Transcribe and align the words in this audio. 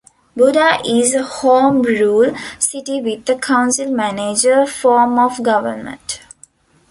Buda 0.35 0.81
is 0.83 1.13
a 1.13 1.21
home 1.21 1.83
rule 1.83 2.35
city 2.57 2.99
with 3.01 3.29
a 3.29 3.35
council-manager 3.37 4.65
form 4.65 5.19
of 5.19 5.43
government. 5.43 6.21